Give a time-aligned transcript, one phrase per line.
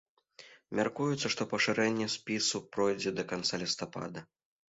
[0.77, 4.27] Мяркуецца, што пашырэнне спісу пройдзе да канца лістапада.